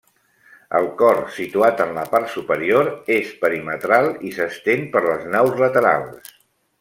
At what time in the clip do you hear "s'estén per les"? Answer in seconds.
4.39-5.29